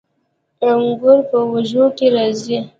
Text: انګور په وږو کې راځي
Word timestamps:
انګور 0.67 1.19
په 1.29 1.37
وږو 1.51 1.85
کې 1.97 2.07
راځي 2.15 2.59